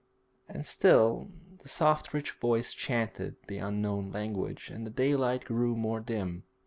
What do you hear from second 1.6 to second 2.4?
the soft rich